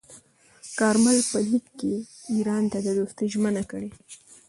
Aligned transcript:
کارمل 0.79 1.17
په 1.29 1.37
لیک 1.49 1.65
کې 1.79 1.93
ایران 2.33 2.63
ته 2.71 2.77
د 2.85 2.87
دوستۍ 2.97 3.25
ژمنه 3.33 3.63
کړې. 3.71 3.89